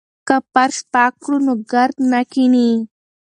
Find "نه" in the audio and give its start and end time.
2.11-2.21